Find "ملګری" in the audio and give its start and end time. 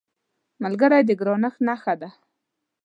0.63-1.01